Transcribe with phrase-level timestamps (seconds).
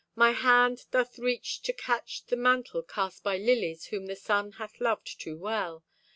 [0.15, 4.81] My hand doth reach To catch the mantle cast by lilies whom the sun Hath
[4.81, 5.83] loved too well.